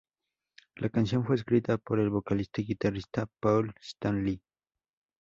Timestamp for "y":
2.61-2.65